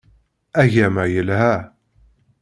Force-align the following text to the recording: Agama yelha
Agama 0.61 1.03
yelha 1.15 1.49